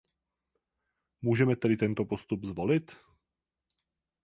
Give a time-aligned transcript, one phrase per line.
[1.21, 2.95] Můžeme tedy tento postup zvolit?